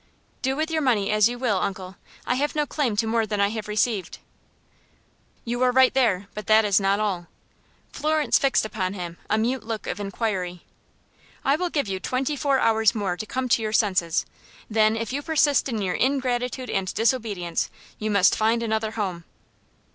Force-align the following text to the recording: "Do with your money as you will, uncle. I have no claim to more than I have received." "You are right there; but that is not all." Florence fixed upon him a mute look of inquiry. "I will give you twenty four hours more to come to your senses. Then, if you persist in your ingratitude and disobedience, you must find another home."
"Do 0.41 0.55
with 0.55 0.71
your 0.71 0.81
money 0.81 1.11
as 1.11 1.29
you 1.29 1.37
will, 1.37 1.57
uncle. 1.57 1.95
I 2.25 2.33
have 2.33 2.55
no 2.55 2.65
claim 2.65 2.95
to 2.95 3.05
more 3.05 3.27
than 3.27 3.39
I 3.39 3.49
have 3.49 3.67
received." 3.67 4.17
"You 5.45 5.61
are 5.61 5.71
right 5.71 5.93
there; 5.93 6.25
but 6.33 6.47
that 6.47 6.65
is 6.65 6.79
not 6.79 6.99
all." 6.99 7.27
Florence 7.93 8.39
fixed 8.39 8.65
upon 8.65 8.95
him 8.95 9.19
a 9.29 9.37
mute 9.37 9.63
look 9.63 9.85
of 9.85 9.99
inquiry. 9.99 10.63
"I 11.45 11.55
will 11.55 11.69
give 11.69 11.87
you 11.87 11.99
twenty 11.99 12.35
four 12.35 12.57
hours 12.57 12.95
more 12.95 13.15
to 13.15 13.27
come 13.27 13.47
to 13.49 13.61
your 13.61 13.73
senses. 13.73 14.25
Then, 14.67 14.97
if 14.97 15.13
you 15.13 15.21
persist 15.21 15.69
in 15.69 15.79
your 15.83 15.93
ingratitude 15.93 16.71
and 16.71 16.91
disobedience, 16.95 17.69
you 17.99 18.09
must 18.09 18.35
find 18.35 18.63
another 18.63 18.93
home." 18.93 19.23